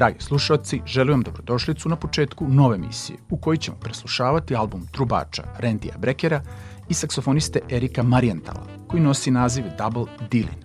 [0.00, 5.42] Dragi slušalci, želim vam dobrodošlicu na početku nove emisije u kojoj ćemo preslušavati album trubača
[5.58, 6.42] Randija Brekera
[6.88, 10.64] i saksofoniste Erika Marientala, koji nosi naziv Double Dealin,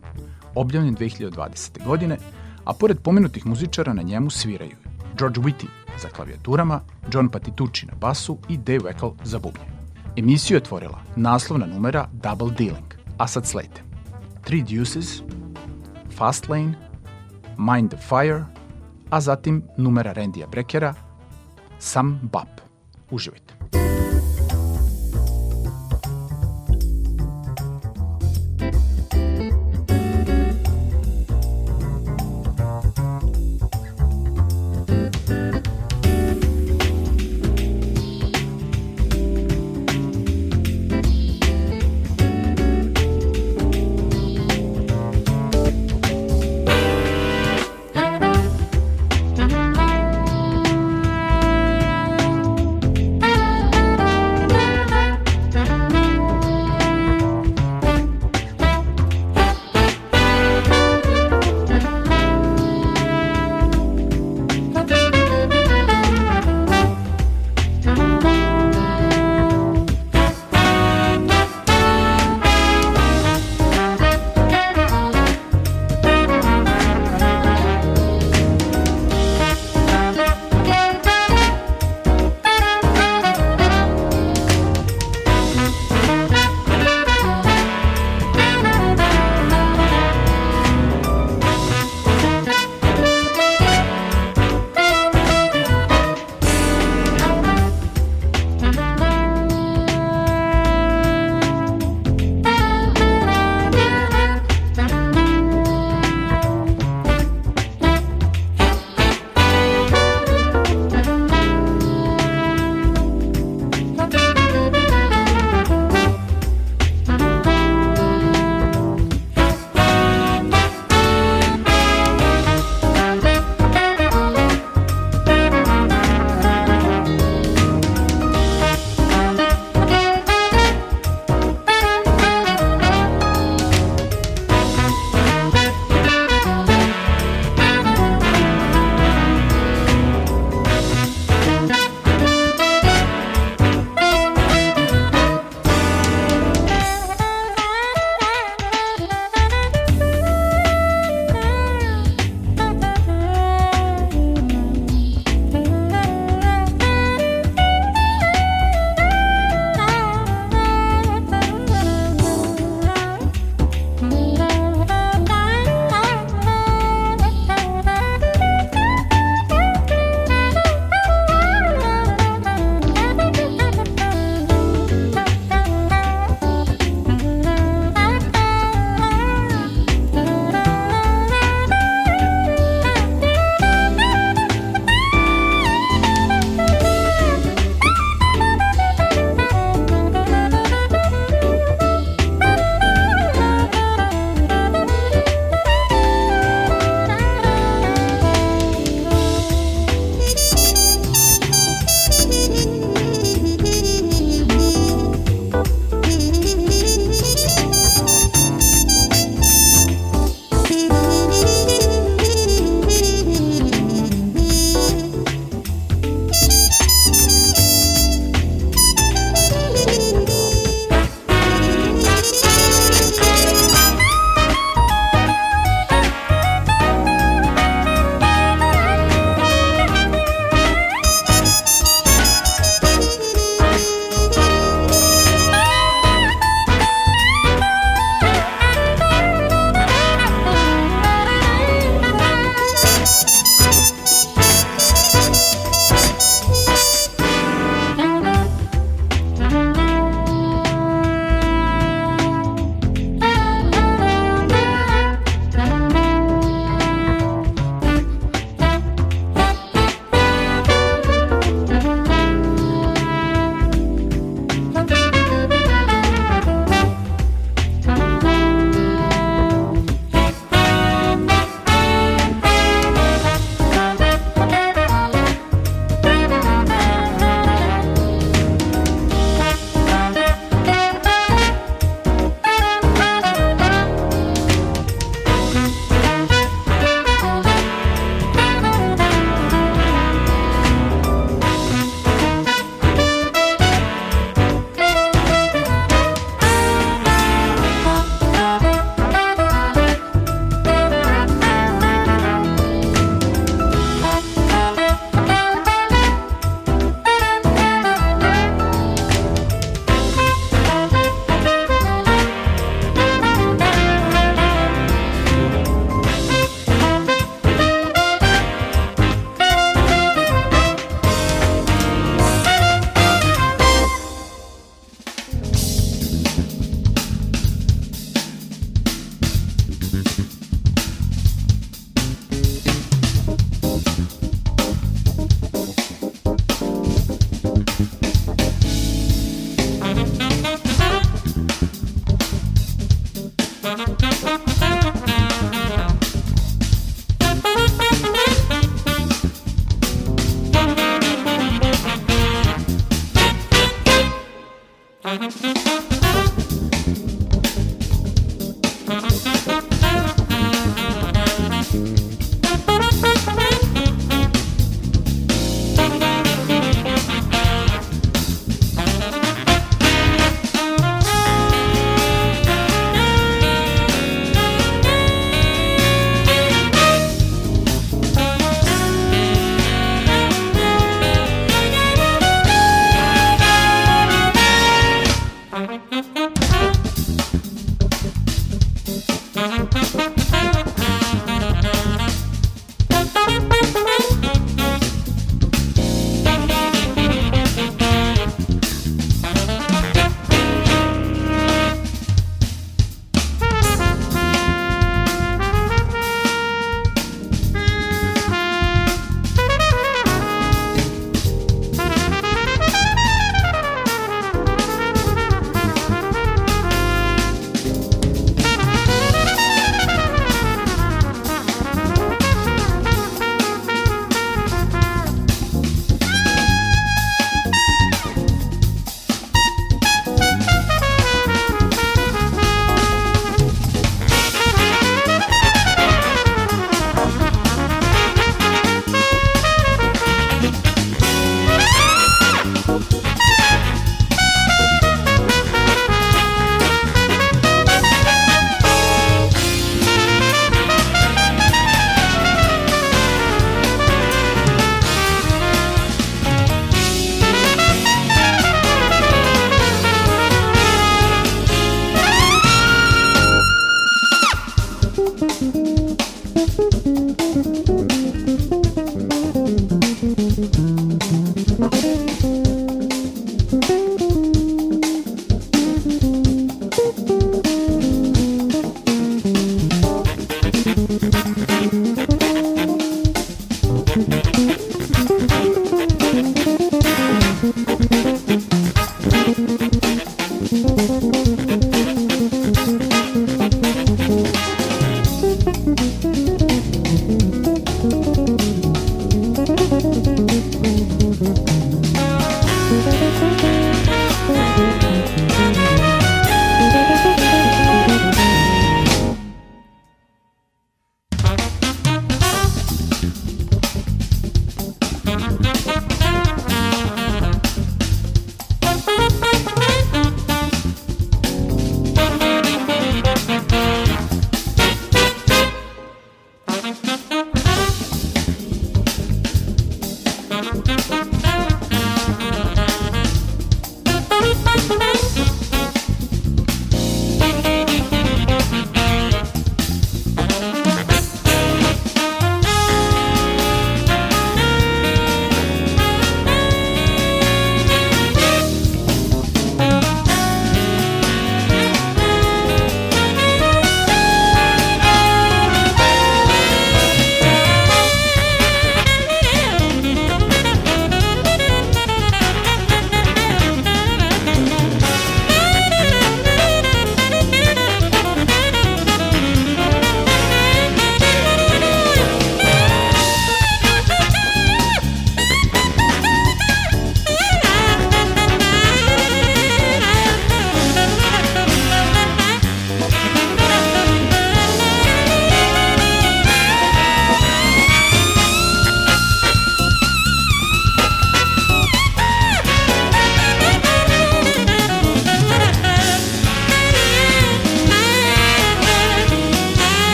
[0.56, 1.86] objavljen 2020.
[1.86, 2.18] godine,
[2.66, 4.76] a pored pomenutih muzičara na njemu sviraju
[5.18, 5.68] George Whitty
[6.02, 6.82] za klavijaturama,
[7.14, 9.66] John Patitucci na basu i Dave Weckl za bubnje.
[10.16, 13.82] Emisiju je tvorila naslovna numera Double Dealing, a sad slejte
[14.44, 15.22] Three Deuces,
[16.18, 16.74] Fast Lane,
[17.58, 18.55] Mind the Fire,
[19.16, 20.94] a zatim numera Randija Brekera
[21.80, 22.62] Sam Bap.
[23.12, 23.45] Uživajte.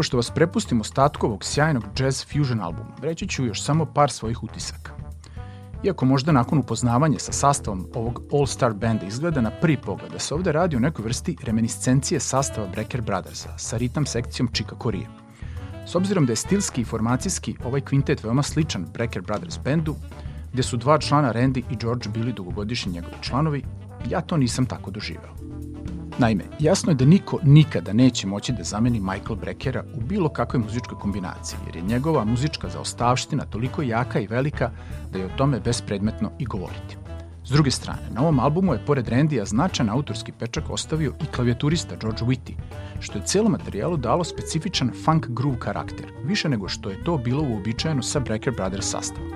[0.00, 4.10] Nego što vas prepustim ostatku ovog sjajnog jazz fusion albuma, reći ću još samo par
[4.10, 4.92] svojih utisaka.
[5.84, 10.34] Iako možda nakon upoznavanja sa sastavom ovog all-star benda izgleda na prvi pogled da se
[10.34, 15.06] ovde radi o nekoj vrsti reminiscencije sastava Brecker Brothersa sa ritam sekcijom Chica Korije.
[15.86, 19.96] S obzirom da je stilski i formacijski ovaj kvintet veoma sličan Brecker Brothers bendu,
[20.52, 23.62] gde su dva člana Randy i George bili dugogodišnji njegovi članovi,
[24.08, 25.34] ja to nisam tako doživeo.
[26.18, 30.62] Naime, jasno je da niko nikada neće moći da zameni Michael Breckera u bilo kakvoj
[30.62, 34.70] muzičkoj kombinaciji, jer je njegova muzička zaostavština toliko jaka i velika
[35.12, 36.96] da je o tome bespredmetno i govoriti.
[37.44, 41.96] S druge strane, na ovom albumu je pored Randija značajan autorski pečak ostavio i klavijaturista
[42.00, 42.52] George Whitty,
[43.00, 47.42] što je celom materijalu dalo specifičan funk groove karakter, više nego što je to bilo
[47.42, 49.30] uobičajeno sa Brecker Brothers sastavom.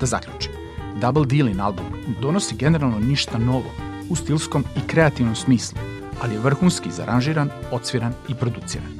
[0.00, 0.52] Da zaključim,
[1.00, 1.86] Double Dealing album
[2.22, 3.70] donosi generalno ništa novo
[4.10, 5.78] u stilskom i kreativnom smislu,
[6.22, 8.92] ali je vrhunski zaranžiran, odsviran i produciran.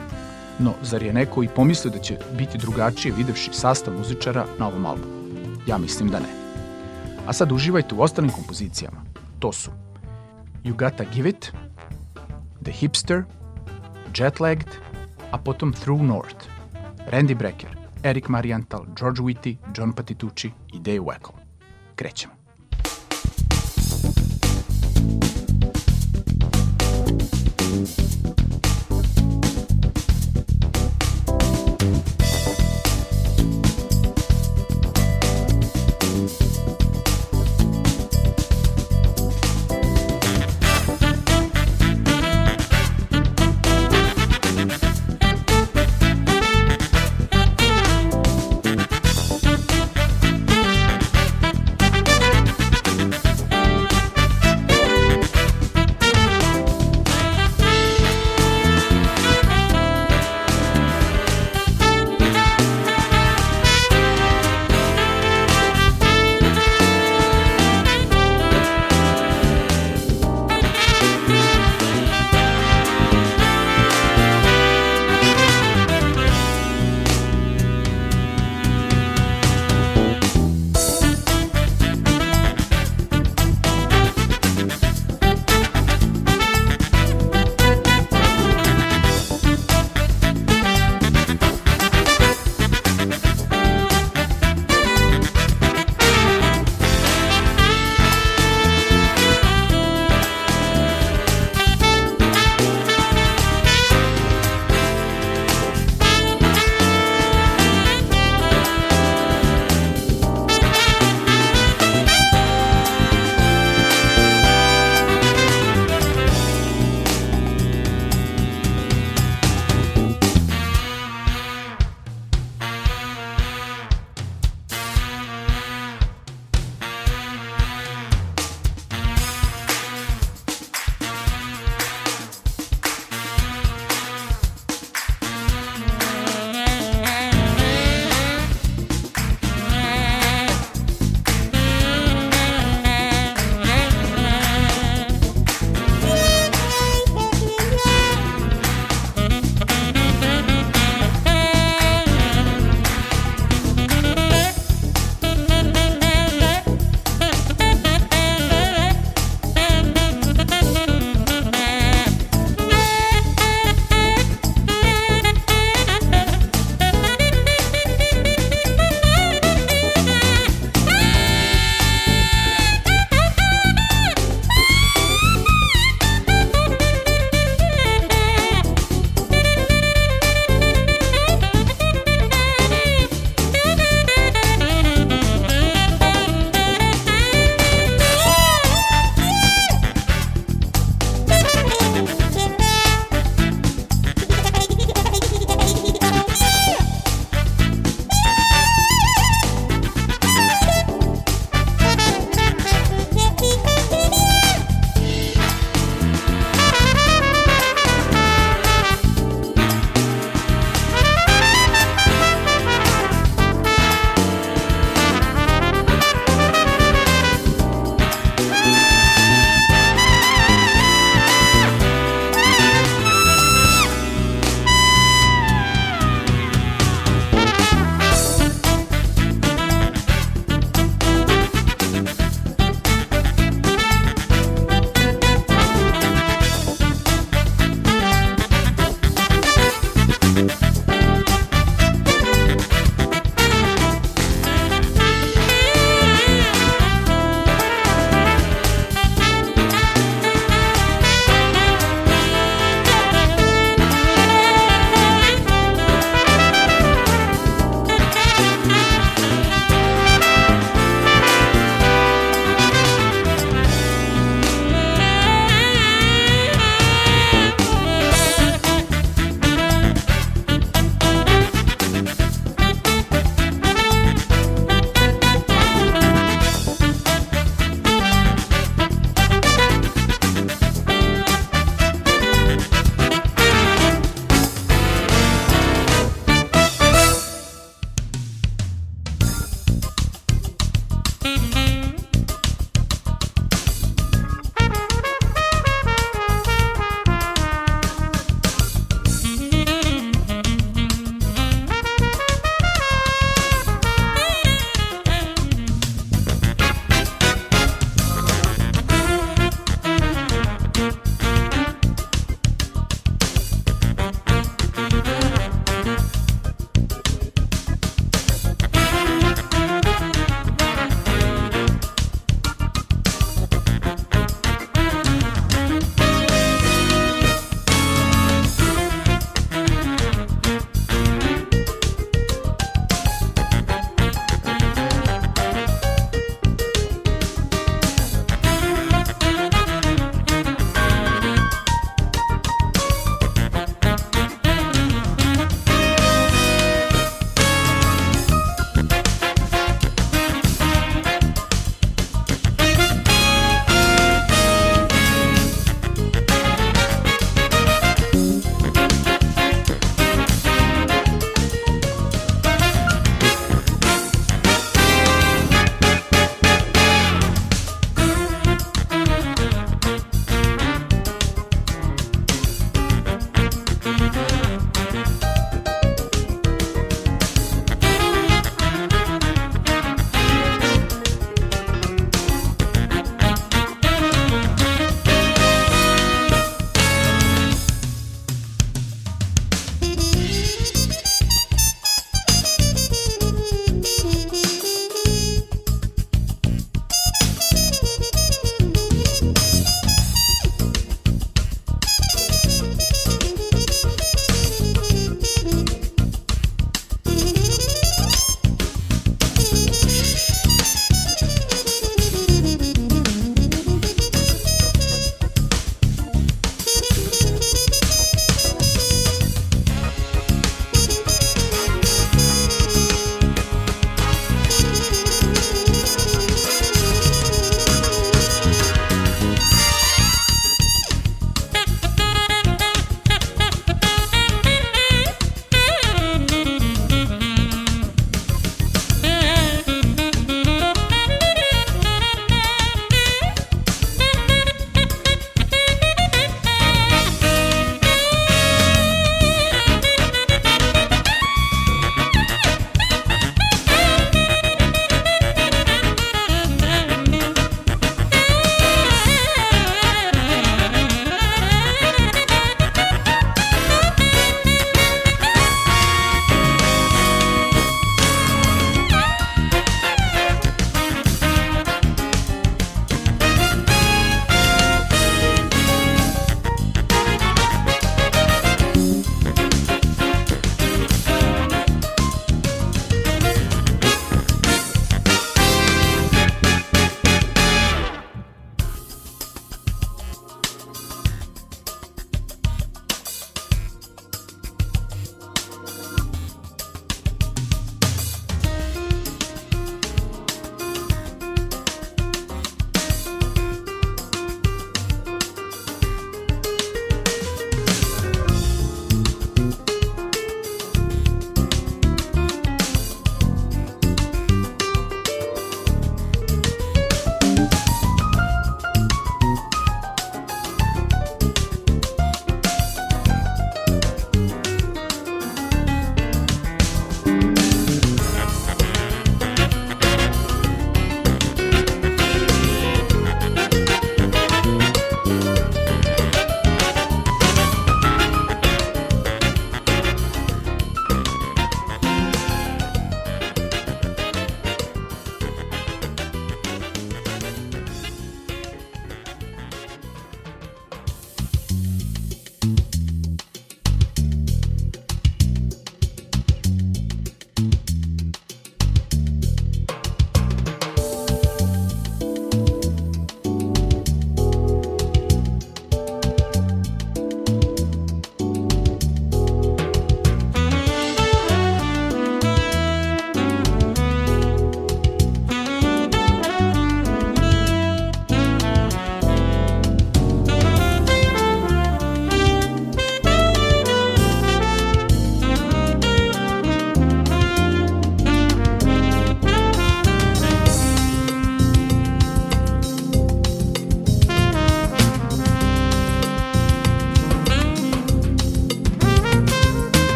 [0.59, 4.87] No, zar je neko i pomislio da će biti drugačije videvši sastav muzičara na ovom
[4.87, 5.19] albumu?
[5.67, 6.29] Ja mislim da ne.
[7.27, 9.05] A sad uživajte u ostalim kompozicijama.
[9.39, 9.71] To su
[10.65, 11.53] You Gotta Give It,
[12.63, 13.23] The Hipster,
[14.15, 14.69] Jetlagged,
[15.31, 16.49] a potom Through North,
[17.11, 21.33] Randy Brecker, Eric Marienthal, George Whitty, John Patitucci i Dave Weckl.
[21.97, 22.38] Krećemo.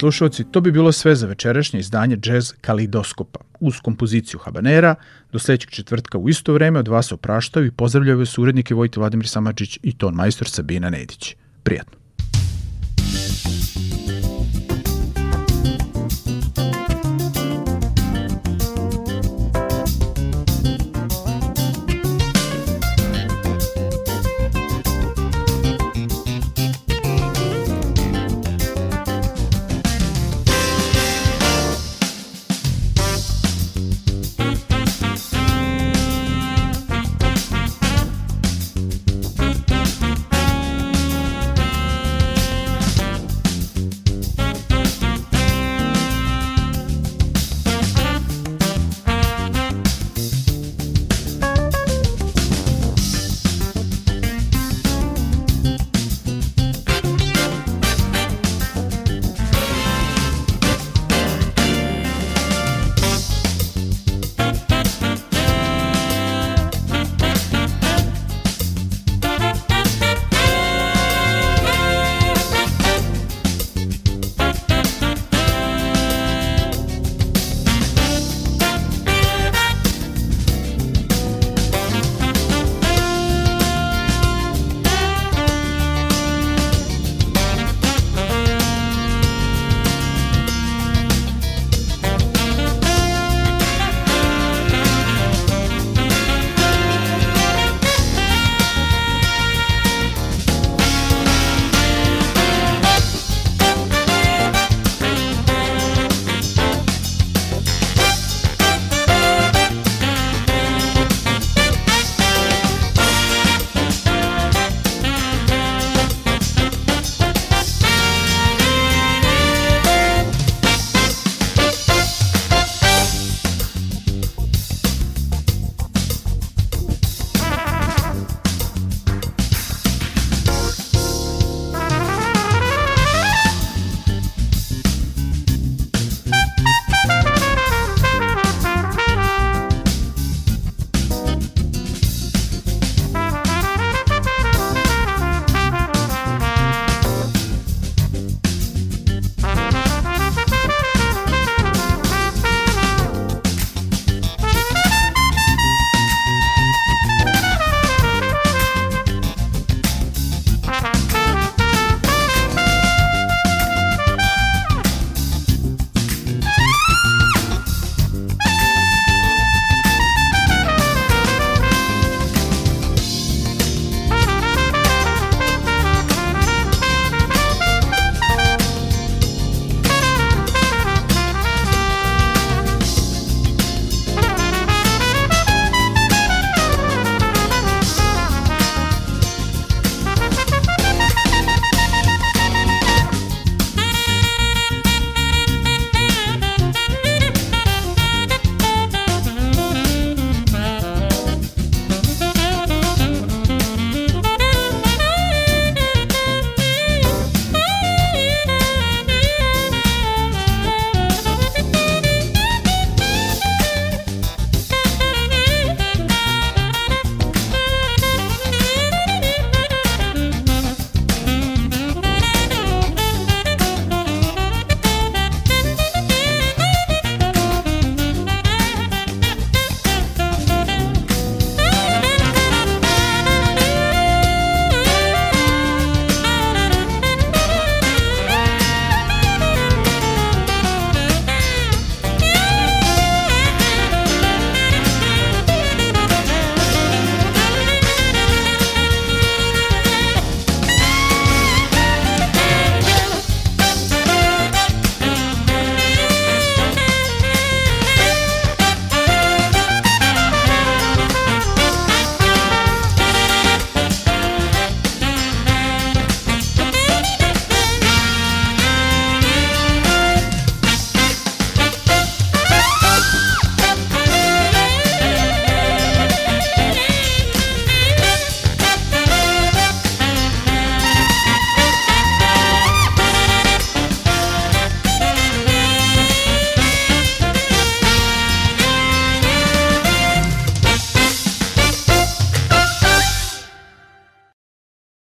[0.00, 3.40] Slušalci, to bi bilo sve za večerašnje izdanje Jazz Kalidoskopa.
[3.60, 4.94] Uz kompoziciju Habanera,
[5.32, 9.28] do sledećeg četvrtka u isto vreme od vas opraštaju i pozdravljaju vas urednike Vojte Vladimir
[9.28, 11.36] Samadžić i ton majstor Sabina Nedić.
[11.62, 11.99] Prijatno.